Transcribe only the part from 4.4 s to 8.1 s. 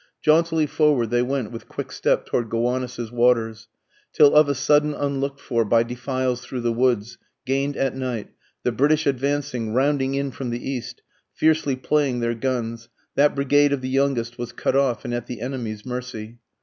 a sudden unlook'd for by defiles through the woods, gain'd at